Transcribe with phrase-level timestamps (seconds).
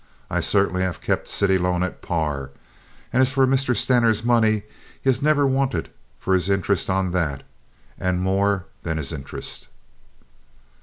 [0.31, 2.49] I certainly have kept city loan at par;
[3.13, 3.75] and as for Mr.
[3.75, 4.63] Stener's money,
[4.99, 7.43] he has never wanted for his interest on that,
[7.99, 9.67] and more than his interest."